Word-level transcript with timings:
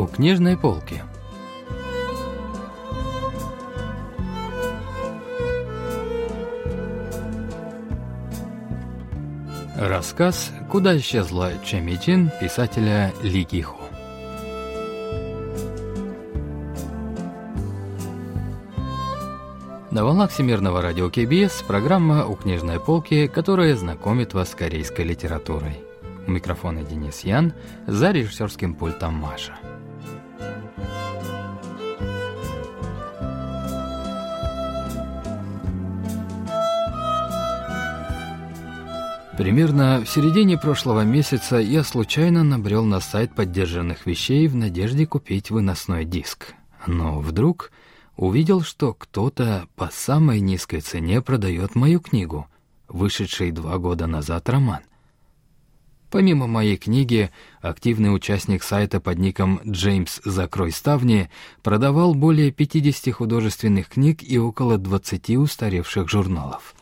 у 0.00 0.06
книжной 0.06 0.56
полки. 0.56 1.02
Рассказ 9.76 10.50
«Куда 10.70 10.96
исчезла 10.96 11.52
Чемичин» 11.64 12.30
писателя 12.40 13.12
Ли 13.22 13.44
Гихо. 13.44 13.76
На 19.90 20.04
волнах 20.04 20.30
Всемирного 20.30 20.80
радио 20.80 21.10
КБС 21.10 21.62
программа 21.62 22.24
«У 22.24 22.36
книжной 22.36 22.80
полки», 22.80 23.26
которая 23.26 23.76
знакомит 23.76 24.32
вас 24.32 24.50
с 24.50 24.54
корейской 24.54 25.04
литературой. 25.04 25.80
У 26.26 26.30
микрофона 26.30 26.82
Денис 26.82 27.20
Ян, 27.20 27.52
за 27.86 28.12
режиссерским 28.12 28.74
пультом 28.74 29.14
Маша. 29.14 29.58
Примерно 39.40 40.02
в 40.04 40.06
середине 40.06 40.58
прошлого 40.58 41.00
месяца 41.00 41.56
я 41.56 41.82
случайно 41.82 42.44
набрел 42.44 42.84
на 42.84 43.00
сайт 43.00 43.34
поддержанных 43.34 44.04
вещей 44.04 44.46
в 44.48 44.54
надежде 44.54 45.06
купить 45.06 45.50
выносной 45.50 46.04
диск. 46.04 46.52
Но 46.86 47.20
вдруг 47.20 47.72
увидел, 48.16 48.60
что 48.60 48.92
кто-то 48.92 49.66
по 49.76 49.88
самой 49.90 50.40
низкой 50.40 50.80
цене 50.80 51.22
продает 51.22 51.74
мою 51.74 52.00
книгу, 52.00 52.48
вышедший 52.86 53.50
два 53.50 53.78
года 53.78 54.06
назад 54.06 54.46
роман. 54.50 54.80
Помимо 56.10 56.46
моей 56.46 56.76
книги, 56.76 57.30
активный 57.62 58.14
участник 58.14 58.62
сайта 58.62 59.00
под 59.00 59.18
ником 59.18 59.62
«Джеймс, 59.66 60.20
закрой 60.22 60.70
ставни» 60.70 61.30
продавал 61.62 62.14
более 62.14 62.50
50 62.52 63.14
художественных 63.14 63.88
книг 63.88 64.22
и 64.22 64.38
около 64.38 64.76
20 64.76 65.30
устаревших 65.38 66.10
журналов. 66.10 66.74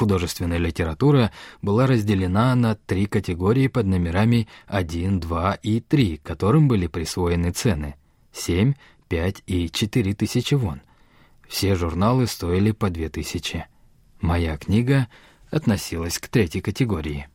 Художественная 0.00 0.56
литература 0.56 1.30
была 1.60 1.86
разделена 1.86 2.54
на 2.54 2.74
три 2.74 3.04
категории 3.04 3.66
под 3.66 3.84
номерами 3.84 4.48
1, 4.66 5.20
2 5.20 5.54
и 5.56 5.80
3, 5.80 6.16
которым 6.24 6.68
были 6.68 6.86
присвоены 6.86 7.50
цены— 7.50 7.96
7, 8.32 8.72
5 9.08 9.42
и 9.46 9.68
4 9.68 10.14
тысячи 10.14 10.54
вон. 10.54 10.80
Все 11.46 11.74
журналы 11.74 12.26
стоили 12.26 12.70
по 12.70 12.88
2 12.88 13.10
тысячи. 13.10 13.66
Моя 14.22 14.56
книга 14.56 15.06
относилась 15.50 16.18
к 16.18 16.28
третьей 16.28 16.62
категории. 16.62 17.28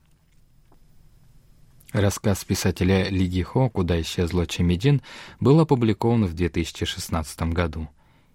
Рассказ 1.92 2.44
писателя 2.46 3.08
Ли 3.10 3.28
Гихо 3.28 3.70
«Куда 3.70 4.02
исчезла 4.02 4.48
Чемидин» 4.48 5.04
был 5.40 5.60
опубликован 5.60 6.26
в 6.26 6.34
2016 6.34 7.54
году. 7.54 7.90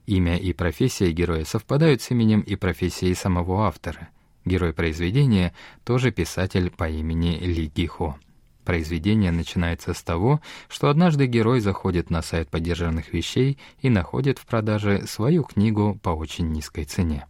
Имя 0.07 0.37
и 0.37 0.53
профессия 0.53 1.11
героя 1.11 1.45
совпадают 1.45 2.01
с 2.01 2.13
именем 2.13 2.43
и 2.43 2.55
профессией 2.55 3.17
самого 3.17 3.67
автора. 3.67 4.11
Герой 4.45 4.73
произведения 4.73 5.53
тоже 5.85 6.11
писатель 6.11 6.71
по 6.71 6.89
имени 6.89 7.39
Ли 7.39 7.67
Гихо. 7.67 8.17
Произведение 8.65 9.33
начинается 9.33 9.95
с 9.95 10.03
того, 10.03 10.41
что 10.69 10.91
однажды 10.91 11.27
герой 11.27 11.61
заходит 11.61 12.11
на 12.11 12.23
сайт 12.23 12.49
подержанных 12.51 13.13
вещей 13.13 13.59
и 13.81 13.91
находит 13.91 14.39
в 14.39 14.47
продаже 14.47 15.07
свою 15.07 15.43
книгу 15.45 15.99
по 16.03 16.11
очень 16.11 16.53
низкой 16.53 16.85
цене. 16.85 17.27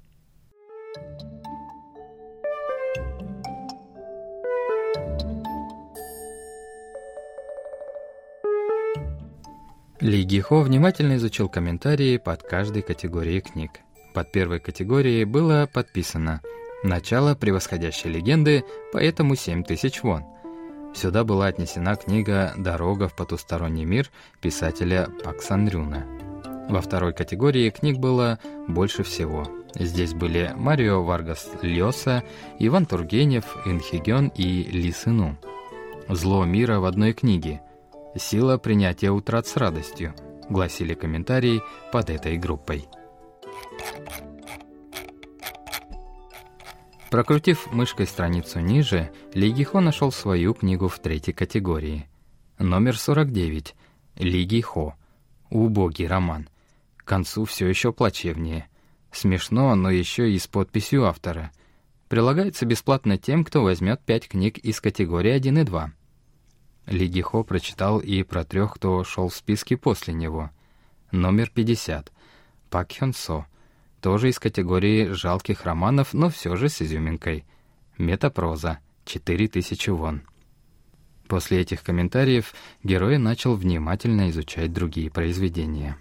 Ли 10.01 10.23
Гихо 10.23 10.61
внимательно 10.61 11.17
изучил 11.17 11.49
комментарии 11.49 12.17
под 12.17 12.43
каждой 12.43 12.83
категорией 12.83 13.41
книг. 13.41 13.71
Под 14.15 14.33
первой 14.33 14.59
категорией 14.59 15.25
было 15.25 15.69
подписано 15.73 16.41
«Начало 16.83 17.35
превосходящей 17.35 18.11
легенды, 18.11 18.65
поэтому 18.93 19.37
7000 19.37 20.03
вон», 20.03 20.25
Сюда 20.93 21.25
была 21.25 21.47
отнесена 21.47 21.95
книга 21.97 22.53
«Дорога 22.57 23.09
в 23.09 23.15
потусторонний 23.15 23.85
мир» 23.85 24.11
писателя 24.41 25.09
Пак 25.25 25.41
Санрюна. 25.41 26.05
Во 26.69 26.81
второй 26.81 27.13
категории 27.13 27.71
книг 27.71 27.99
было 27.99 28.39
больше 28.67 29.03
всего. 29.03 29.47
Здесь 29.75 30.15
были 30.15 30.53
Марио 30.57 31.05
Варгас 31.05 31.49
Льоса, 31.63 32.25
Иван 32.59 32.87
Тургенев, 32.87 33.45
Инхигён 33.67 34.29
и 34.35 34.65
Ли 34.65 34.93
Сыну. 34.93 35.37
«Зло 36.09 36.45
мира 36.45 36.81
в 36.81 36.85
одной 36.85 37.13
книге. 37.13 37.61
Сила 38.17 38.59
принятия 38.59 39.11
утрат 39.11 39.47
с 39.47 39.57
радостью», 39.57 40.13
гласили 40.49 40.95
комментарии 40.95 41.63
под 41.93 42.11
этой 42.11 42.37
группой. 42.37 42.89
Прокрутив 47.11 47.67
мышкой 47.73 48.07
страницу 48.07 48.61
ниже, 48.61 49.11
Лигихо 49.35 49.81
нашел 49.81 50.13
свою 50.13 50.55
книгу 50.55 50.87
в 50.87 51.01
третьей 51.01 51.35
категории. 51.35 52.09
Номер 52.57 52.97
49. 52.97 53.75
Лигихо. 54.17 54.95
Убогий 55.51 56.07
роман. 56.07 56.49
К 56.97 57.05
концу 57.05 57.47
все 57.47 57.67
еще 57.67 57.93
плачевнее. 57.93 58.69
Смешно, 59.11 59.75
но 59.75 59.91
еще 59.91 60.31
и 60.31 60.39
с 60.39 60.47
подписью 60.47 61.05
автора. 61.05 61.51
Прилагается 62.09 62.65
бесплатно 62.65 63.19
тем, 63.19 63.45
кто 63.45 63.65
возьмет 63.65 64.01
пять 64.03 64.29
книг 64.29 64.59
из 64.59 64.81
категории 64.81 65.33
1 65.33 65.59
и 65.59 65.65
2. 65.65 65.93
Лигихо 66.87 67.43
прочитал 67.43 67.99
и 67.99 68.23
про 68.23 68.45
трех, 68.45 68.75
кто 68.75 69.03
шел 69.03 69.31
в 69.31 69.35
списке 69.35 69.77
после 69.77 70.15
него. 70.15 70.51
Номер 71.11 71.51
50. 71.53 72.13
Пак 72.71 72.93
Хён 72.93 73.13
Со 73.13 73.47
тоже 74.01 74.31
из 74.31 74.39
категории 74.39 75.11
жалких 75.13 75.65
романов, 75.65 76.15
но 76.15 76.31
все 76.31 76.57
же 76.57 76.69
с 76.69 76.83
изюминкой. 76.83 77.45
Метапроза. 77.99 78.79
4000 79.05 79.91
вон. 79.91 80.23
После 81.27 81.61
этих 81.61 81.83
комментариев 81.83 82.55
герой 82.83 83.19
начал 83.19 83.55
внимательно 83.55 84.31
изучать 84.31 84.73
другие 84.73 85.11
произведения. 85.11 85.97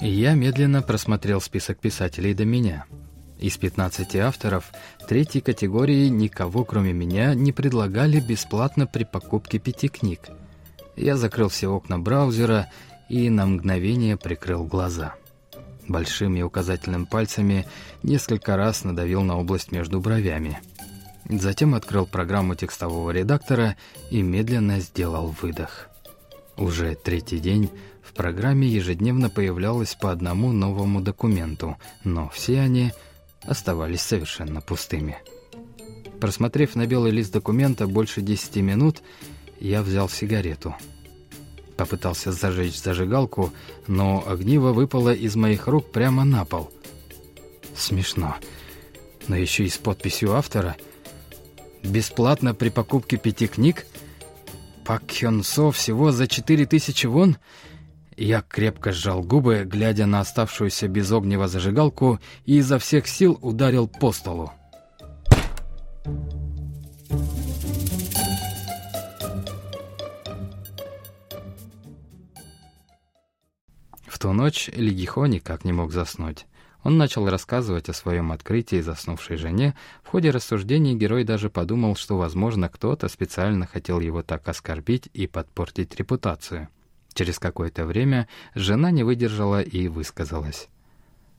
Я 0.00 0.34
медленно 0.34 0.82
просмотрел 0.82 1.40
список 1.40 1.78
писателей 1.78 2.34
до 2.34 2.44
меня— 2.44 2.84
из 3.44 3.58
15 3.58 4.16
авторов 4.16 4.72
третьей 5.06 5.42
категории 5.42 6.08
никого, 6.08 6.64
кроме 6.64 6.94
меня, 6.94 7.34
не 7.34 7.52
предлагали 7.52 8.18
бесплатно 8.18 8.86
при 8.86 9.04
покупке 9.04 9.58
пяти 9.58 9.88
книг. 9.88 10.30
Я 10.96 11.18
закрыл 11.18 11.50
все 11.50 11.68
окна 11.68 11.98
браузера 11.98 12.70
и 13.10 13.28
на 13.28 13.44
мгновение 13.44 14.16
прикрыл 14.16 14.64
глаза. 14.64 15.14
Большими 15.86 16.40
указательным 16.40 17.04
пальцами 17.04 17.66
несколько 18.02 18.56
раз 18.56 18.82
надавил 18.82 19.20
на 19.20 19.38
область 19.38 19.72
между 19.72 20.00
бровями. 20.00 20.58
Затем 21.28 21.74
открыл 21.74 22.06
программу 22.06 22.54
текстового 22.54 23.10
редактора 23.10 23.76
и 24.10 24.22
медленно 24.22 24.80
сделал 24.80 25.34
выдох. 25.42 25.90
Уже 26.56 26.94
третий 26.94 27.40
день 27.40 27.68
в 28.00 28.14
программе 28.14 28.66
ежедневно 28.66 29.28
появлялось 29.28 29.94
по 29.96 30.10
одному 30.10 30.52
новому 30.52 31.02
документу, 31.02 31.76
но 32.04 32.30
все 32.30 32.60
они— 32.60 32.94
оставались 33.46 34.02
совершенно 34.02 34.60
пустыми. 34.60 35.18
Просмотрев 36.20 36.74
на 36.74 36.86
белый 36.86 37.10
лист 37.12 37.32
документа 37.32 37.86
больше 37.86 38.22
10 38.22 38.56
минут, 38.56 39.02
я 39.60 39.82
взял 39.82 40.08
сигарету. 40.08 40.74
Попытался 41.76 42.32
зажечь 42.32 42.80
зажигалку, 42.80 43.52
но 43.86 44.24
огниво 44.26 44.72
выпало 44.72 45.12
из 45.12 45.34
моих 45.34 45.66
рук 45.66 45.90
прямо 45.90 46.24
на 46.24 46.44
пол. 46.44 46.70
Смешно. 47.76 48.36
Но 49.26 49.36
еще 49.36 49.64
и 49.64 49.68
с 49.68 49.76
подписью 49.78 50.34
автора. 50.34 50.76
Бесплатно 51.82 52.54
при 52.54 52.68
покупке 52.68 53.16
пяти 53.16 53.46
книг? 53.46 53.86
Пак 54.84 55.02
Хён 55.10 55.42
Со 55.42 55.70
всего 55.72 56.12
за 56.12 56.28
4000 56.28 57.06
вон? 57.06 57.36
Я 58.16 58.42
крепко 58.42 58.92
сжал 58.92 59.22
губы, 59.22 59.64
глядя 59.64 60.06
на 60.06 60.20
оставшуюся 60.20 60.86
без 60.88 61.10
огнева 61.10 61.48
зажигалку, 61.48 62.20
и 62.44 62.58
изо 62.58 62.78
всех 62.78 63.08
сил 63.08 63.38
ударил 63.42 63.88
по 63.88 64.12
столу. 64.12 64.52
В 74.06 74.18
ту 74.18 74.32
ночь 74.32 74.70
Лигихо 74.74 75.24
никак 75.24 75.64
не 75.64 75.72
мог 75.72 75.92
заснуть. 75.92 76.46
Он 76.84 76.98
начал 76.98 77.28
рассказывать 77.28 77.88
о 77.88 77.94
своем 77.94 78.30
открытии 78.30 78.80
заснувшей 78.80 79.38
жене. 79.38 79.74
В 80.02 80.08
ходе 80.08 80.30
рассуждений 80.30 80.94
герой 80.94 81.24
даже 81.24 81.48
подумал, 81.48 81.96
что, 81.96 82.18
возможно, 82.18 82.68
кто-то 82.68 83.08
специально 83.08 83.66
хотел 83.66 84.00
его 84.00 84.22
так 84.22 84.46
оскорбить 84.46 85.08
и 85.14 85.26
подпортить 85.26 85.96
репутацию. 85.96 86.68
Через 87.14 87.38
какое-то 87.38 87.86
время 87.86 88.28
жена 88.54 88.90
не 88.90 89.04
выдержала 89.04 89.62
и 89.62 89.88
высказалась. 89.88 90.68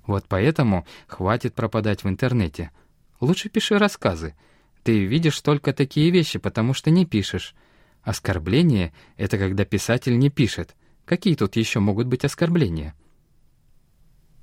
Вот 0.07 0.25
поэтому 0.27 0.86
хватит 1.07 1.54
пропадать 1.54 2.04
в 2.04 2.10
интернете. 2.10 2.72
Лучше 3.19 3.50
пиши 3.50 3.77
рассказы. 3.77 4.36
Ты 4.83 5.06
видишь 5.06 5.39
только 5.42 5.74
такие 5.74 6.12
вещи, 6.12 6.39
потому 6.39 6.74
что 6.74 6.92
не 6.92 7.06
пишешь. 7.06 7.56
Оскорбление— 8.04 8.94
это 9.18 9.38
когда 9.38 9.66
писатель 9.66 10.18
не 10.18 10.30
пишет. 10.30 10.75
Какие 11.06 11.36
тут 11.36 11.56
еще 11.56 11.80
могут 11.80 12.07
быть 12.07 12.24
оскорбления? 12.24 12.94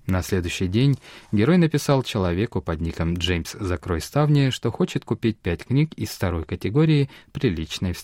На 0.06 0.23
следующий 0.23 0.67
день 0.67 0.99
герой 1.31 1.58
написал 1.58 2.02
человеку 2.02 2.61
под 2.61 2.81
ником 2.81 3.14
Джеймс 3.14 3.52
«Закрой 3.52 4.00
ставни», 4.00 4.50
что 4.50 4.73
хочет 4.73 5.05
купить 5.05 5.38
пять 5.38 5.64
книг 5.64 5.93
из 5.94 6.08
второй 6.11 6.44
категории 6.44 7.08
при 7.31 7.50
личной. 7.50 7.94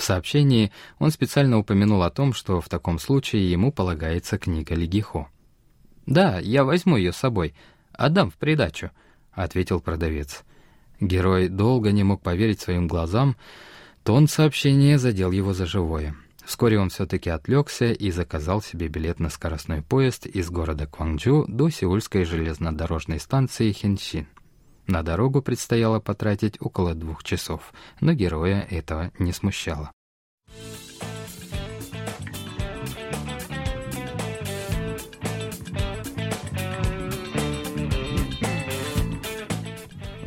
В 0.00 0.02
сообщении 0.02 0.72
он 0.98 1.10
специально 1.10 1.58
упомянул 1.58 2.02
о 2.02 2.10
том, 2.10 2.32
что 2.32 2.62
в 2.62 2.70
таком 2.70 2.98
случае 2.98 3.50
ему 3.50 3.70
полагается 3.70 4.38
книга 4.38 4.74
Легихо. 4.74 5.28
«Да, 6.06 6.38
я 6.38 6.64
возьму 6.64 6.96
ее 6.96 7.12
с 7.12 7.16
собой. 7.16 7.52
Отдам 7.92 8.30
в 8.30 8.36
придачу»,— 8.36 8.92
ответил 9.32 9.78
продавец. 9.78 10.42
Герой 11.00 11.48
долго 11.48 11.92
не 11.92 12.02
мог 12.02 12.22
поверить 12.22 12.62
своим 12.62 12.88
глазам, 12.88 13.36
тон 14.02 14.26
сообщения 14.26 14.98
задел 14.98 15.32
его 15.32 15.52
за 15.52 15.66
живое. 15.66 16.16
Вскоре 16.46 16.80
он 16.80 16.88
все-таки 16.88 17.28
отвлекся 17.28 17.92
и 17.92 18.10
заказал 18.10 18.62
себе 18.62 18.88
билет 18.88 19.20
на 19.20 19.28
скоростной 19.28 19.82
поезд 19.82 20.24
из 20.24 20.48
города 20.48 20.86
Кванджу 20.86 21.44
до 21.46 21.68
сеульской 21.68 22.24
железнодорожной 22.24 23.20
станции 23.20 23.70
Хенсин. 23.70 24.26
На 24.86 25.02
дорогу 25.02 25.42
предстояло 25.42 26.00
потратить 26.00 26.56
около 26.60 26.94
двух 26.94 27.22
часов, 27.22 27.72
но 28.00 28.12
героя 28.12 28.66
этого 28.70 29.12
не 29.18 29.32
смущало. 29.32 29.92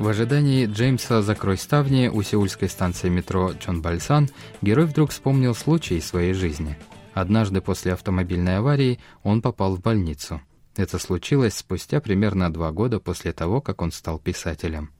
В 0.03 0.07
ожидании 0.09 0.65
Джеймса 0.65 1.21
«Закрой 1.21 1.57
ставни» 1.57 2.09
у 2.09 2.21
сеульской 2.23 2.67
станции 2.67 3.07
метро 3.07 3.53
Чонбальсан 3.53 4.27
герой 4.61 4.85
вдруг 4.85 5.11
вспомнил 5.11 5.55
случай 5.55 6.01
своей 6.01 6.33
жизни. 6.33 6.77
Однажды 7.13 7.61
после 7.61 7.93
автомобильной 7.93 8.57
аварии 8.57 8.99
он 9.23 9.41
попал 9.41 9.77
в 9.77 9.81
больницу. 9.81 10.41
Это 10.75 10.97
случилось 10.99 11.55
спустя 11.55 12.01
примерно 12.01 12.51
два 12.51 12.71
года 12.71 12.99
после 12.99 13.31
того, 13.33 13.61
как 13.61 13.81
он 13.81 13.91
стал 13.91 14.19
писателем. 14.19 14.91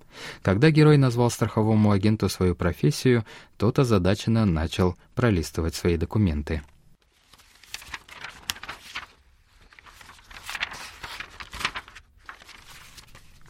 Когда 0.41 0.69
герой 0.69 0.97
назвал 0.97 1.31
страховому 1.31 1.91
агенту 1.91 2.29
свою 2.29 2.55
профессию, 2.55 3.25
тот 3.57 3.79
озадаченно 3.79 4.45
начал 4.45 4.95
пролистывать 5.15 5.75
свои 5.75 5.97
документы. 5.97 6.61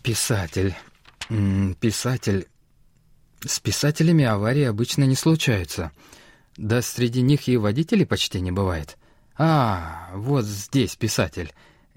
«Писатель», 0.02 0.76
Писатель. 1.80 2.48
С 3.46 3.60
писателями 3.60 4.24
аварии 4.24 4.64
обычно 4.64 5.04
не 5.04 5.16
случаются. 5.16 5.92
Да 6.58 6.82
среди 6.82 7.22
них 7.22 7.48
и 7.48 7.58
водителей 7.58 8.06
почти 8.06 8.40
не 8.40 8.52
бывает. 8.52 8.98
А, 9.38 10.12
вот 10.14 10.46
здесь 10.46 10.96
писатель. 10.96 11.52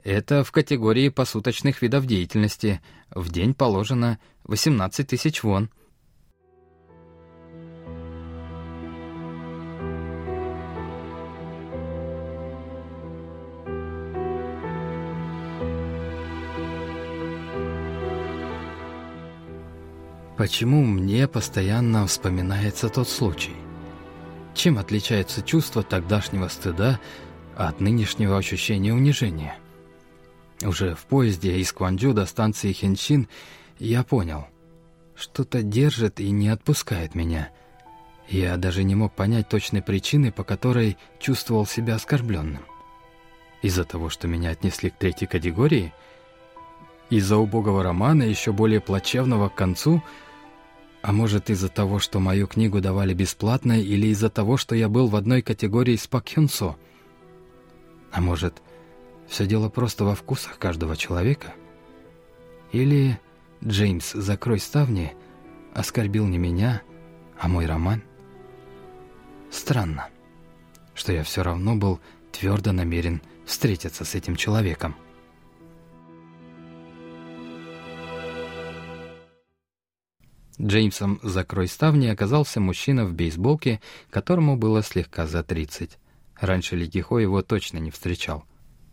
Это 0.06 0.44
в 0.44 0.52
категории 0.52 1.08
посуточных 1.08 1.82
видов 1.82 2.06
деятельности. 2.06 2.80
В 3.10 3.28
день 3.32 3.54
положено 3.54 4.20
18 4.44 5.04
тысяч 5.04 5.42
вон. 5.42 5.68
Почему 20.36 20.84
мне 20.84 21.26
постоянно 21.26 22.06
вспоминается 22.06 22.88
тот 22.90 23.08
случай? 23.08 23.56
Чем 24.54 24.78
отличается 24.78 25.42
чувство 25.42 25.82
тогдашнего 25.82 26.46
стыда 26.46 27.00
от 27.56 27.80
нынешнего 27.80 28.38
ощущения 28.38 28.94
унижения? 28.94 29.58
Уже 30.62 30.94
в 30.94 31.04
поезде 31.06 31.58
из 31.58 31.72
Кванджу 31.72 32.12
до 32.14 32.26
станции 32.26 32.72
Хенчин 32.72 33.28
я 33.78 34.02
понял, 34.02 34.46
что-то 35.14 35.62
держит 35.62 36.20
и 36.20 36.30
не 36.30 36.48
отпускает 36.48 37.14
меня. 37.14 37.50
Я 38.28 38.56
даже 38.56 38.82
не 38.82 38.94
мог 38.94 39.14
понять 39.14 39.48
точной 39.48 39.82
причины, 39.82 40.32
по 40.32 40.44
которой 40.44 40.96
чувствовал 41.20 41.66
себя 41.66 41.94
оскорбленным. 41.94 42.62
Из-за 43.62 43.84
того, 43.84 44.10
что 44.10 44.28
меня 44.28 44.50
отнесли 44.50 44.90
к 44.90 44.96
третьей 44.96 45.26
категории? 45.26 45.92
Из-за 47.10 47.36
убогого 47.36 47.82
романа, 47.82 48.22
еще 48.24 48.52
более 48.52 48.80
плачевного 48.80 49.48
к 49.48 49.54
концу– 49.54 50.02
а 51.06 51.12
может, 51.12 51.50
из-за 51.50 51.68
того, 51.68 52.00
что 52.00 52.18
мою 52.18 52.48
книгу 52.48 52.80
давали 52.80 53.14
бесплатно, 53.14 53.80
или 53.80 54.08
из-за 54.08 54.28
того, 54.28 54.56
что 54.56 54.74
я 54.74 54.88
был 54.88 55.06
в 55.06 55.14
одной 55.14 55.40
категории 55.40 55.94
с 55.94 56.08
Пак 56.08 56.34
Хюн 56.34 56.48
Со? 56.48 56.74
А 58.10 58.20
может, 58.20 58.60
все 59.28 59.46
дело 59.46 59.68
просто 59.68 60.04
во 60.04 60.14
вкусах 60.14 60.58
каждого 60.58 60.96
человека? 60.96 61.54
Или 62.72 63.20
Джеймс 63.64 64.12
«Закрой 64.12 64.58
ставни» 64.58 65.14
оскорбил 65.74 66.26
не 66.26 66.38
меня, 66.38 66.82
а 67.38 67.48
мой 67.48 67.66
роман? 67.66 68.02
Странно, 69.50 70.08
что 70.94 71.12
я 71.12 71.22
все 71.22 71.42
равно 71.42 71.76
был 71.76 72.00
твердо 72.32 72.72
намерен 72.72 73.22
встретиться 73.44 74.04
с 74.04 74.14
этим 74.14 74.36
человеком. 74.36 74.96
Джеймсом 80.60 81.20
«Закрой 81.22 81.68
ставни» 81.68 82.06
оказался 82.06 82.60
мужчина 82.60 83.04
в 83.04 83.12
бейсболке, 83.12 83.80
которому 84.10 84.56
было 84.56 84.82
слегка 84.82 85.26
за 85.26 85.42
30. 85.42 85.98
Раньше 86.40 86.76
Ликихо 86.76 87.18
его 87.18 87.42
точно 87.42 87.78
не 87.78 87.90
встречал. 87.90 88.44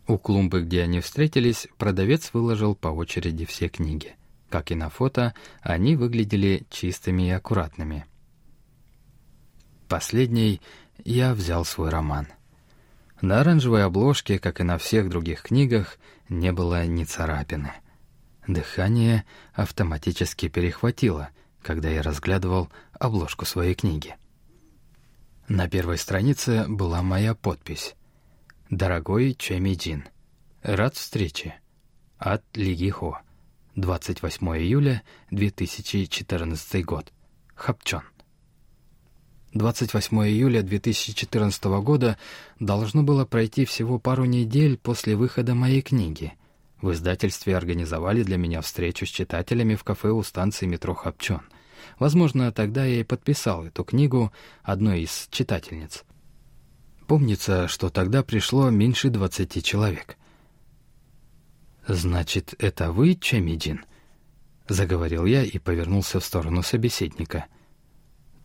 У 0.06 0.18
клумбы, 0.18 0.62
где 0.62 0.82
они 0.82 1.00
встретились, 1.00 1.68
продавец 1.78 2.30
выложил 2.32 2.74
по 2.74 2.88
очереди 2.88 3.44
все 3.46 3.68
книги. 3.68 4.16
Как 4.50 4.70
и 4.70 4.74
на 4.74 4.90
фото, 4.90 5.34
они 5.62 5.96
выглядели 5.96 6.66
чистыми 6.70 7.28
и 7.28 7.30
аккуратными. 7.30 8.06
Последний 9.88 10.60
я 11.04 11.34
взял 11.34 11.64
свой 11.64 11.90
роман. 11.90 12.28
На 13.20 13.40
оранжевой 13.40 13.84
обложке, 13.84 14.38
как 14.38 14.60
и 14.60 14.64
на 14.64 14.78
всех 14.78 15.08
других 15.08 15.42
книгах, 15.42 15.98
не 16.28 16.52
было 16.52 16.84
ни 16.86 17.04
царапины. 17.04 17.72
Дыхание 18.46 19.24
автоматически 19.54 20.48
перехватило— 20.48 21.30
когда 21.64 21.88
я 21.88 22.02
разглядывал 22.02 22.70
обложку 22.92 23.44
своей 23.44 23.74
книги. 23.74 24.14
На 25.48 25.68
первой 25.68 25.98
странице 25.98 26.66
была 26.68 27.02
моя 27.02 27.34
подпись. 27.34 27.96
«Дорогой 28.70 29.34
Чэмиджин, 29.34 30.04
рад 30.62 30.96
встрече. 30.96 31.60
От 32.16 32.42
Лигихо. 32.54 33.20
28 33.76 34.46
июля 34.56 35.02
2014 35.30 36.84
год. 36.84 37.12
Хапчон». 37.54 38.02
28 39.52 40.16
июля 40.28 40.62
2014 40.62 41.64
года 41.82 42.16
должно 42.58 43.02
было 43.02 43.26
пройти 43.26 43.66
всего 43.66 43.98
пару 43.98 44.24
недель 44.24 44.78
после 44.78 45.14
выхода 45.14 45.54
моей 45.54 45.82
книги. 45.82 46.32
В 46.80 46.90
издательстве 46.92 47.58
организовали 47.58 48.22
для 48.22 48.38
меня 48.38 48.62
встречу 48.62 49.04
с 49.04 49.10
читателями 49.10 49.74
в 49.74 49.84
кафе 49.84 50.08
у 50.08 50.22
станции 50.22 50.64
метро 50.64 50.94
Хапчон. 50.94 51.42
Возможно, 51.98 52.50
тогда 52.50 52.86
я 52.86 53.00
и 53.00 53.04
подписал 53.04 53.66
эту 53.66 53.84
книгу 53.84 54.32
одной 54.62 55.02
из 55.02 55.28
читательниц. 55.30 56.04
Помнится, 57.06 57.68
что 57.68 57.90
тогда 57.90 58.22
пришло 58.22 58.70
меньше 58.70 59.10
двадцати 59.10 59.62
человек. 59.62 60.16
«Значит, 61.86 62.54
это 62.58 62.92
вы, 62.92 63.14
Чемидин?»— 63.14 63.84
заговорил 64.68 65.26
я 65.26 65.42
и 65.42 65.58
повернулся 65.58 66.18
в 66.18 66.24
сторону 66.24 66.62
собеседника. 66.62 67.44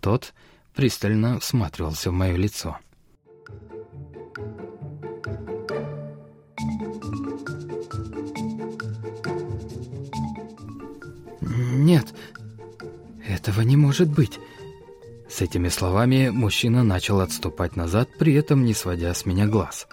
Тот 0.01 0.33
пристально 0.75 1.39
всматривался 1.39 2.11
в 2.11 2.13
мое 2.13 2.35
лицо. 2.35 2.77
«Нет, 11.41 12.13
этого 13.25 13.61
не 13.61 13.77
может 13.77 14.09
быть. 14.09 14.37
С 15.29 15.41
этими 15.41 15.69
словами 15.69 16.29
мужчина 16.29 16.83
начал 16.83 17.21
отступать 17.21 17.75
назад, 17.75 18.09
при 18.17 18.33
этом 18.33 18.65
не 18.65 18.73
сводя 18.73 19.13
с 19.13 19.25
меня 19.25 19.45
глаз. 19.45 19.87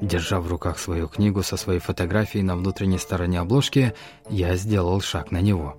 Держа 0.00 0.40
в 0.40 0.48
руках 0.48 0.78
свою 0.80 1.06
книгу 1.06 1.44
со 1.44 1.56
своей 1.56 1.78
фотографией 1.78 2.42
на 2.42 2.56
внутренней 2.56 2.98
стороне 2.98 3.38
обложки, 3.38 3.94
я 4.28 4.56
сделал 4.56 5.00
шаг 5.00 5.30
на 5.30 5.40
него. 5.40 5.78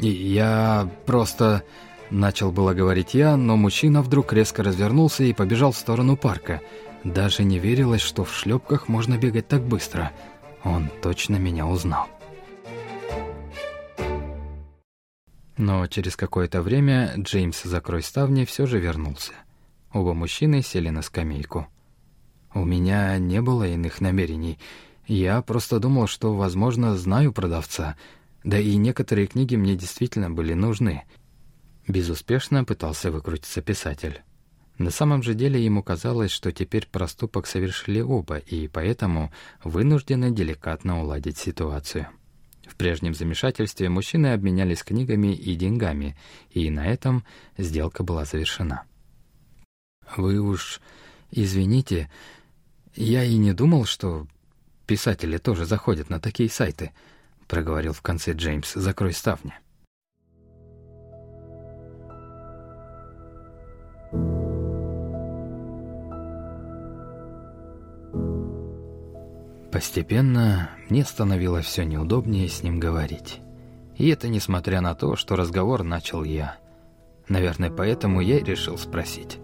И 0.00 0.08
я 0.08 0.90
просто... 1.06 1.62
Начал 2.10 2.52
было 2.52 2.74
говорить 2.74 3.14
я, 3.14 3.38
но 3.38 3.56
мужчина 3.56 4.02
вдруг 4.02 4.34
резко 4.34 4.62
развернулся 4.62 5.24
и 5.24 5.32
побежал 5.32 5.72
в 5.72 5.78
сторону 5.78 6.18
парка. 6.18 6.60
Даже 7.04 7.42
не 7.42 7.58
верилось, 7.58 8.02
что 8.02 8.24
в 8.24 8.34
шлепках 8.34 8.86
можно 8.86 9.16
бегать 9.16 9.48
так 9.48 9.62
быстро. 9.62 10.12
Он 10.62 10.90
точно 11.00 11.36
меня 11.36 11.66
узнал. 11.66 12.08
Но 15.56 15.86
через 15.86 16.16
какое-то 16.16 16.62
время 16.62 17.12
Джеймс 17.16 17.62
«Закрой 17.62 18.02
ставни» 18.02 18.44
все 18.44 18.66
же 18.66 18.78
вернулся. 18.78 19.32
Оба 19.92 20.14
мужчины 20.14 20.62
сели 20.62 20.88
на 20.88 21.02
скамейку. 21.02 21.68
У 22.54 22.64
меня 22.64 23.18
не 23.18 23.40
было 23.40 23.64
иных 23.68 24.00
намерений. 24.00 24.58
Я 25.06 25.42
просто 25.42 25.78
думал, 25.78 26.06
что, 26.06 26.34
возможно, 26.34 26.96
знаю 26.96 27.32
продавца. 27.32 27.96
Да 28.44 28.58
и 28.58 28.76
некоторые 28.76 29.26
книги 29.26 29.56
мне 29.56 29.76
действительно 29.76 30.30
были 30.30 30.54
нужны. 30.54 31.04
Безуспешно 31.86 32.64
пытался 32.64 33.10
выкрутиться 33.10 33.60
писатель. 33.60 34.22
На 34.78 34.90
самом 34.90 35.22
же 35.22 35.34
деле 35.34 35.62
ему 35.62 35.82
казалось, 35.82 36.30
что 36.30 36.50
теперь 36.50 36.88
проступок 36.90 37.46
совершили 37.46 38.00
оба, 38.00 38.38
и 38.38 38.68
поэтому 38.68 39.30
вынуждены 39.62 40.30
деликатно 40.30 41.02
уладить 41.02 41.38
ситуацию. 41.38 42.08
В 42.66 42.76
прежнем 42.76 43.14
замешательстве 43.14 43.88
мужчины 43.88 44.32
обменялись 44.32 44.82
книгами 44.82 45.34
и 45.34 45.54
деньгами, 45.54 46.16
и 46.50 46.70
на 46.70 46.86
этом 46.86 47.24
сделка 47.58 48.02
была 48.02 48.24
завершена. 48.24 48.84
«Вы 50.16 50.38
уж 50.38 50.80
извините, 51.30 52.10
я 52.94 53.24
и 53.24 53.36
не 53.36 53.52
думал, 53.52 53.84
что 53.84 54.26
писатели 54.86 55.38
тоже 55.38 55.64
заходят 55.64 56.10
на 56.10 56.20
такие 56.20 56.48
сайты»,— 56.48 56.92
проговорил 57.48 57.92
в 57.92 58.02
конце 58.02 58.32
Джеймс. 58.32 58.74
«Закрой 58.74 59.12
ставни». 59.12 59.54
Постепенно 69.92 70.70
мне 70.88 71.04
становилось 71.04 71.66
все 71.66 71.84
неудобнее 71.84 72.48
с 72.48 72.62
ним 72.62 72.80
говорить. 72.80 73.40
И 73.98 74.08
это 74.08 74.26
несмотря 74.26 74.80
на 74.80 74.94
то, 74.94 75.16
что 75.16 75.36
разговор 75.36 75.82
начал 75.82 76.24
я. 76.24 76.56
Наверное, 77.28 77.70
поэтому 77.70 78.22
я 78.22 78.38
и 78.38 78.42
решил 78.42 78.78
спросить. 78.78 79.38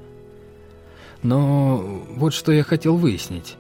Но 1.23 1.77
вот 2.17 2.33
что 2.33 2.51
я 2.51 2.63
хотел 2.63 2.97
выяснить. 2.97 3.59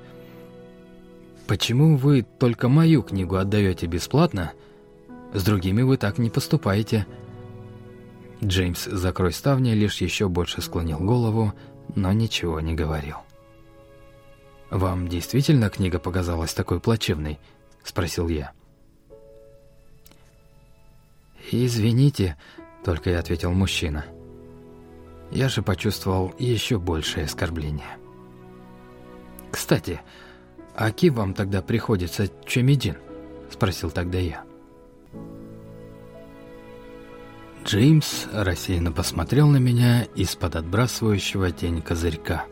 Почему 1.46 1.98
вы 1.98 2.22
только 2.22 2.70
мою 2.70 3.02
книгу 3.02 3.36
отдаете 3.36 3.84
бесплатно? 3.84 4.52
С 5.34 5.44
другими 5.44 5.82
вы 5.82 5.98
так 5.98 6.16
не 6.16 6.30
поступаете. 6.30 7.06
Джеймс, 8.42 8.86
закрой 8.86 9.34
ставни, 9.34 9.72
лишь 9.72 10.00
еще 10.00 10.30
больше 10.30 10.62
склонил 10.62 11.00
голову, 11.00 11.52
но 11.94 12.14
ничего 12.14 12.60
не 12.60 12.72
говорил. 12.72 13.16
«Вам 14.70 15.08
действительно 15.08 15.70
книга 15.70 15.98
показалась 15.98 16.52
такой 16.52 16.80
плачевной?»— 16.80 17.38
спросил 17.84 18.28
я. 18.28 18.52
«Извините»,— 21.50 22.36
только 22.84 23.10
и 23.10 23.14
ответил 23.14 23.52
мужчина. 23.52 24.04
Я 25.30 25.48
же 25.48 25.62
почувствовал 25.62 26.34
еще 26.38 26.78
большее 26.78 27.24
оскорбление. 27.24 27.98
«Кстати, 29.50 30.00
а 30.74 30.90
кем 30.90 31.14
вам 31.14 31.34
тогда 31.34 31.62
приходится 31.62 32.28
Чемидин?»— 32.44 32.96
спросил 33.50 33.90
тогда 33.90 34.18
я. 34.18 34.44
Джеймс 37.64 38.26
рассеянно 38.32 38.92
посмотрел 38.92 39.48
на 39.48 39.58
меня 39.58 40.04
из-под 40.14 40.56
отбрасывающего 40.56 41.50
тень 41.52 41.82
козырька. 41.82 42.46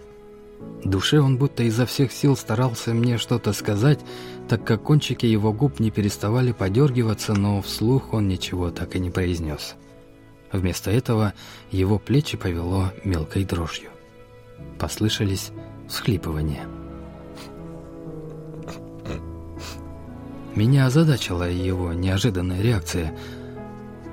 Душе 0.84 1.20
он 1.20 1.36
будто 1.36 1.64
изо 1.64 1.84
всех 1.84 2.12
сил 2.12 2.36
старался 2.36 2.94
мне 2.94 3.18
что-то 3.18 3.52
сказать, 3.52 4.00
так 4.48 4.64
как 4.64 4.82
кончики 4.82 5.26
его 5.26 5.52
губ 5.52 5.80
не 5.80 5.90
переставали 5.90 6.52
подергиваться, 6.52 7.34
но 7.34 7.60
вслух 7.60 8.12
он 8.12 8.28
ничего 8.28 8.70
так 8.70 8.94
и 8.94 9.00
не 9.00 9.10
произнес. 9.10 9.74
Вместо 10.52 10.90
этого 10.90 11.34
его 11.70 11.98
плечи 11.98 12.36
повело 12.36 12.92
мелкой 13.04 13.44
дрожью. 13.44 13.90
Послышались 14.78 15.50
всхлипывания. 15.88 16.66
Меня 20.54 20.86
озадачила 20.86 21.50
его 21.50 21.92
неожиданная 21.92 22.62
реакция. 22.62 23.16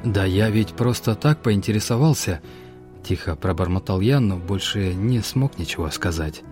«Да 0.03 0.25
я 0.25 0.49
ведь 0.49 0.73
просто 0.73 1.15
так 1.15 1.41
поинтересовался»,— 1.41 2.41
тихо 3.03 3.35
пробормотал 3.35 4.01
я, 4.01 4.19
но 4.19 4.37
больше 4.37 4.93
не 4.93 5.21
смог 5.21 5.57
ничего 5.57 5.89
сказать. 5.89 6.43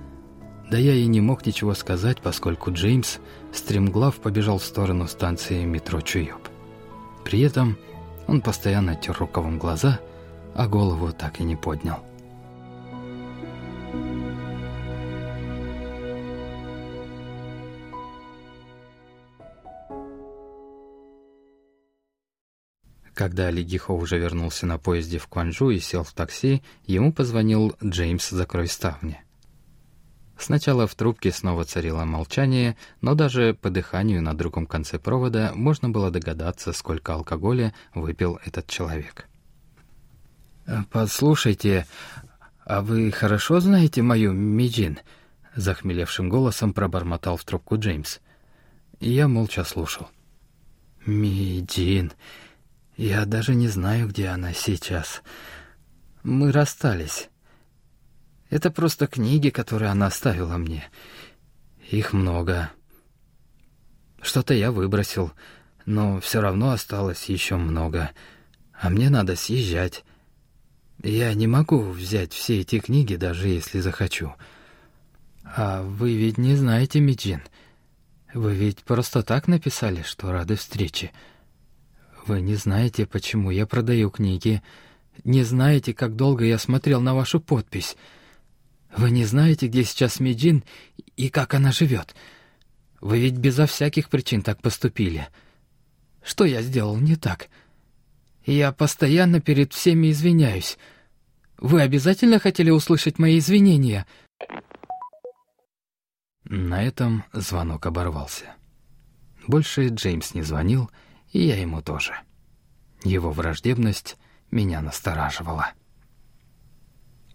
Да 0.70 0.78
я 0.78 0.94
и 0.94 1.06
не 1.08 1.20
мог 1.22 1.46
ничего 1.46 1.74
сказать, 1.74 2.22
поскольку 2.22 2.72
Джеймс 2.72 3.18
стремглав 3.52 4.16
побежал 4.16 4.58
в 4.58 4.64
сторону 4.64 5.08
станции 5.08 5.64
метро 5.66 6.02
Чуёб. 6.02 6.48
При 7.26 7.42
этом 7.42 7.78
он 8.28 8.42
постоянно 8.42 8.96
тер 8.96 9.18
рукавом 9.18 9.60
глаза, 9.60 10.00
а 10.56 10.68
голову 10.68 11.12
так 11.12 11.40
и 11.40 11.44
не 11.44 11.56
поднял. 11.56 12.06
Когда 23.22 23.52
Ли 23.52 23.62
Гихо 23.62 23.92
уже 23.92 24.18
вернулся 24.18 24.66
на 24.66 24.80
поезде 24.80 25.20
в 25.20 25.28
Кванджу 25.28 25.70
и 25.70 25.78
сел 25.78 26.04
в 26.04 26.12
такси, 26.12 26.64
ему 26.88 27.14
позвонил 27.14 27.76
Джеймс 27.84 28.32
«Закрой 28.32 28.68
ставни». 28.68 29.22
Сначала 30.40 30.88
в 30.88 30.96
трубке 30.96 31.32
снова 31.32 31.64
царило 31.64 32.04
молчание, 32.04 32.78
но 33.00 33.14
даже 33.14 33.54
по 33.54 33.70
дыханию 33.70 34.24
на 34.24 34.36
другом 34.36 34.66
конце 34.66 34.98
провода 34.98 35.52
можно 35.54 35.88
было 35.88 36.10
догадаться, 36.10 36.74
сколько 36.74 37.14
алкоголя 37.14 37.76
выпил 37.94 38.40
этот 38.44 38.66
человек. 38.66 39.28
«Послушайте, 40.90 41.86
а 42.66 42.82
вы 42.82 43.12
хорошо 43.12 43.60
знаете 43.60 44.02
мою 44.02 44.34
Миджин?»— 44.34 44.98
захмелевшим 45.56 46.28
голосом 46.28 46.74
пробормотал 46.74 47.38
в 47.38 47.46
трубку 47.46 47.78
Джеймс. 47.78 48.18
Я 49.00 49.28
молча 49.28 49.64
слушал. 49.64 50.10
«Миджин, 51.06 52.14
я 52.98 53.26
даже 53.26 53.56
не 53.56 53.68
знаю, 53.68 54.08
где 54.08 54.28
она 54.28 54.54
сейчас. 54.54 55.22
Мы 56.24 56.52
расстались». 56.52 57.30
Это 58.52 58.70
просто 58.70 59.08
книги, 59.08 59.50
которые 59.50 59.92
она 59.92 60.08
оставила 60.08 60.58
мне. 60.58 60.84
Их 61.90 62.12
много. 62.12 62.70
Что-то 64.22 64.54
я 64.54 64.74
выбросил, 64.74 65.32
но 65.86 66.20
все 66.20 66.42
равно 66.42 66.72
осталось 66.72 67.30
еще 67.30 67.56
много. 67.56 68.12
А 68.74 68.90
мне 68.90 69.10
надо 69.10 69.38
съезжать. 69.38 70.04
Я 71.02 71.34
не 71.34 71.48
могу 71.48 71.80
взять 71.92 72.34
все 72.34 72.60
эти 72.60 72.80
книги, 72.80 73.16
даже 73.16 73.48
если 73.48 73.80
захочу. 73.80 74.36
А 75.46 75.82
вы 75.82 76.16
ведь 76.16 76.38
не 76.38 76.56
знаете, 76.56 77.00
Миджин. 77.00 77.42
Вы 78.34 78.54
ведь 78.54 78.84
просто 78.84 79.24
так 79.24 79.48
написали, 79.48 80.02
что 80.02 80.32
рады 80.34 80.58
встрече. 80.58 81.12
Вы 82.26 82.42
не 82.42 82.56
знаете, 82.56 83.06
почему 83.06 83.52
я 83.52 83.66
продаю 83.66 84.10
книги. 84.10 84.62
Не 85.24 85.44
знаете, 85.44 85.94
как 85.94 86.16
долго 86.16 86.46
я 86.46 86.58
смотрел 86.58 87.02
на 87.02 87.14
вашу 87.16 87.40
подпись. 87.40 87.96
Вы 88.96 89.12
не 89.12 89.26
знаете, 89.26 89.68
где 89.68 89.84
сейчас 89.84 90.20
Меджин 90.20 90.64
и 91.16 91.30
как 91.30 91.54
она 91.54 91.72
живет? 91.72 92.16
Вы 93.00 93.20
ведь 93.20 93.38
безо 93.38 93.66
всяких 93.66 94.10
причин 94.10 94.42
так 94.42 94.62
поступили. 94.62 95.28
Что 96.24 96.46
я 96.46 96.62
сделал 96.62 96.98
не 96.98 97.16
так? 97.16 97.50
Я 98.46 98.72
постоянно 98.72 99.40
перед 99.40 99.74
всеми 99.74 100.12
извиняюсь. 100.12 100.78
Вы 101.58 101.82
обязательно 101.82 102.40
хотели 102.40 102.72
услышать 102.72 103.20
мои 103.20 103.38
извинения?» 103.38 104.06
На 106.44 106.84
этом 106.84 107.24
звонок 107.34 107.86
оборвался. 107.86 108.56
Больше 109.48 109.88
Джеймс 109.88 110.34
не 110.34 110.42
звонил, 110.42 110.90
и 110.90 110.96
я 111.40 111.60
ему 111.60 111.82
тоже. 111.82 112.14
Его 113.04 113.32
враждебность 113.32 114.18
меня 114.52 114.82
настораживала. 114.82 115.72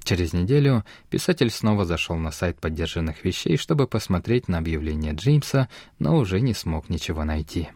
Через 0.04 0.32
неделю 0.32 0.84
писатель 1.10 1.50
снова 1.50 1.84
зашел 1.84 2.16
на 2.16 2.30
сайт 2.30 2.60
поддержанных 2.60 3.24
вещей, 3.24 3.56
чтобы 3.56 3.88
посмотреть 3.88 4.46
на 4.46 4.58
объявление 4.58 5.14
Джеймса, 5.14 5.68
но 5.98 6.16
уже 6.16 6.40
не 6.40 6.54
смог 6.54 6.88
ничего 6.88 7.24
найти. 7.24 7.70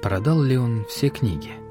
Продал 0.00 0.40
ли 0.40 0.56
он 0.56 0.86
все 0.88 1.10
книги? 1.10 1.65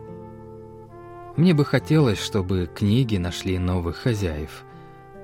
Мне 1.37 1.53
бы 1.53 1.65
хотелось, 1.65 2.19
чтобы 2.19 2.69
книги 2.73 3.17
нашли 3.17 3.57
новых 3.57 3.97
хозяев— 3.97 4.63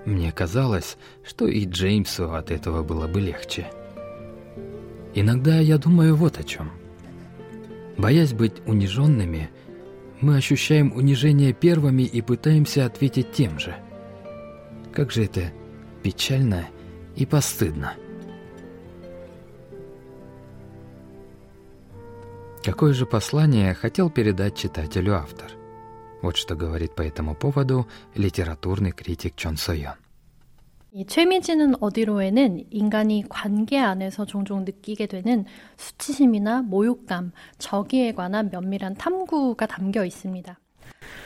мне 0.05 0.31
казалось, 0.31 0.97
что 1.23 1.47
и 1.47 1.65
Джеймсу 1.65 2.33
от 2.33 2.49
этого 2.49 2.83
было 2.83 3.07
бы 3.07 3.21
легче. 3.21 3.67
Иногда 5.13 5.59
я 5.59 5.77
думаю 5.77 6.15
вот 6.15 6.39
о 6.39 6.43
чем. 6.43 6.71
Боясь 7.97 8.33
быть 8.33 8.61
униженными, 8.65 9.49
мы 10.19 10.37
ощущаем 10.37 10.93
унижение 10.95 11.53
первыми 11.53 12.03
и 12.03 12.21
пытаемся 12.21 12.85
ответить 12.85 13.31
тем 13.31 13.59
же. 13.59 13.75
Как 14.93 15.11
же 15.11 15.25
это 15.25 15.51
печально 16.01 16.67
и 17.15 17.25
постыдно. 17.25 17.93
Какое 22.63 22.93
же 22.93 23.05
послание 23.05 23.73
хотел 23.73 24.09
передать 24.09 24.55
читателю 24.55 25.15
автор? 25.15 25.60
Вот 26.22 26.36
что 26.36 26.56
говорит 26.56 26.94
по 26.94 27.02
этому 27.02 27.34
поводу 27.34 27.86
литературный 28.14 28.92
критик 28.92 29.36
Чон 29.36 29.56
Сойон. 29.56 29.94
이 30.92 31.04
최미진은 31.04 31.74
어디로에는 31.82 32.68
인간이 32.70 33.24
관계 33.28 33.78
안에서 33.78 34.24
종종 34.24 34.64
느끼게 34.64 35.06
되는 35.06 35.44
수치심이나 35.76 36.62
모욕감, 36.62 37.32
저기에 37.58 38.12
관한 38.12 38.48
면밀한 38.50 38.94
탐구가 38.94 39.66
담겨 39.66 40.06
있습니다. 40.06 40.58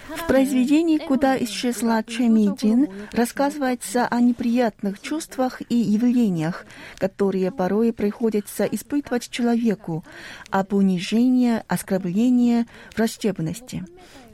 В 0.08 0.28
произведении 0.28 0.98
«Куда 0.98 1.38
исчезла 1.44 2.04
Чемидин» 2.04 2.88
рассказывается 3.12 4.08
о 4.08 4.22
неприятных 4.22 5.02
чувствах 5.02 5.62
и 5.68 5.76
явлениях, 5.76 6.66
которые 6.98 7.52
порой 7.52 7.92
приходится 7.92 8.66
испытывать 8.66 9.30
человеку, 9.30 10.04
об 10.52 10.74
унижении, 10.74 11.62
оскорблении, 11.68 12.66
враждебности. 12.96 13.84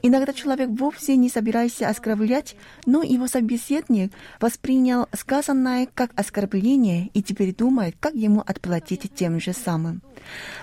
Иногда 0.04 0.34
человек 0.34 0.70
вовсе 0.72 1.16
не 1.16 1.30
собирается 1.30 1.88
оскорблять, 1.88 2.56
но 2.86 3.04
его 3.04 3.28
собеседник 3.28 4.12
воспринял 4.40 5.08
сказанное 5.14 5.88
как 5.94 6.12
оскорбление 6.16 7.10
и 7.14 7.22
теперь 7.22 7.54
думает, 7.54 7.96
как 8.00 8.16
ему 8.16 8.42
отплатить 8.42 9.14
тем 9.14 9.40
же 9.40 9.54
самым. 9.54 10.02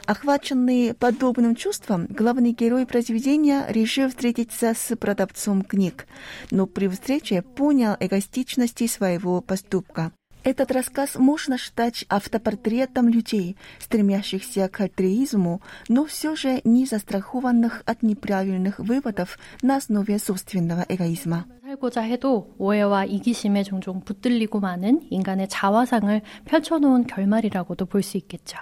Охваченный 0.06 0.94
подобным 0.94 1.54
чувством, 1.54 2.06
главный 2.08 2.52
герой 2.52 2.86
произведения 2.86 3.66
решил 3.68 4.08
встретиться 4.08 4.74
с 4.77 4.95
продавцом 4.95 5.61
книг, 5.63 6.07
но 6.51 6.65
при 6.67 6.87
встрече 6.87 7.41
понял 7.41 7.95
эгоистичности 7.99 8.87
своего 8.87 9.41
поступка. 9.41 10.11
Этот 10.43 10.71
рассказ 10.71 11.15
можно 11.15 11.57
считать 11.57 12.05
автопортретом 12.09 13.07
людей, 13.07 13.55
стремящихся 13.79 14.67
к 14.67 14.81
альтруизму, 14.81 15.61
но 15.87 16.03
все 16.05 16.35
же 16.35 16.59
не 16.65 16.85
застрахованных 16.85 17.81
от 17.85 18.03
неправильных 18.03 18.79
выводов 18.79 19.39
на 19.61 19.77
основе 19.77 20.19
собственного 20.19 20.85
эгоизма. 20.89 21.45
살고자 21.63 22.01
해도 22.01 22.53
오해와 22.57 23.05
이기심에 23.05 23.63
종종 23.63 24.01
붙들리고 24.01 24.59
마는 24.59 25.07
인간의 25.09 25.47
자화상을 25.47 26.21
펼쳐놓은 26.45 27.07
결말이라고도 27.07 27.85
볼 27.85 28.03
수 28.03 28.17
있겠죠. 28.17 28.57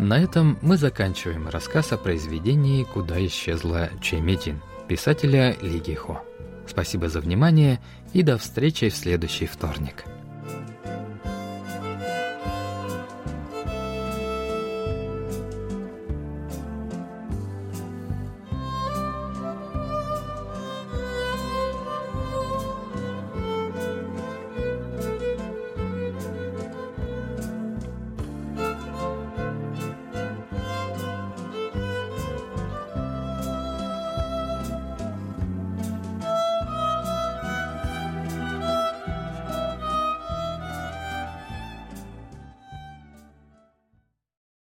На 0.00 0.18
этом 0.18 0.56
мы 0.62 0.78
заканчиваем 0.78 1.46
рассказ 1.46 1.92
о 1.92 1.98
произведении 1.98 2.84
«Куда 2.84 3.22
исчезла 3.26 3.90
Чемидин» 4.00 4.62
писателя 4.88 5.54
Ли 5.60 5.78
Гихо. 5.78 6.22
Спасибо 6.66 7.10
за 7.10 7.20
внимание 7.20 7.80
и 8.14 8.22
до 8.22 8.38
встречи 8.38 8.88
в 8.88 8.96
следующий 8.96 9.44
вторник. 9.44 10.04